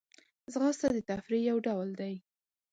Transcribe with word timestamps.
ځغاسته 0.51 0.87
د 0.95 0.99
تفریح 1.09 1.41
یو 1.49 1.57
ډول 1.67 1.89
دی 1.99 2.13